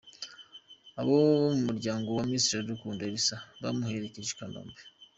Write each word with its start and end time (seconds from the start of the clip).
Abo 0.99 1.15
mu 1.57 1.61
muryango 1.67 2.07
wa 2.11 2.23
Miss 2.29 2.45
Iradukunda 2.49 3.03
Elsa 3.09 3.37
bamuherekeje 3.61 4.29
i 4.33 4.37
Kanombe. 4.39 4.81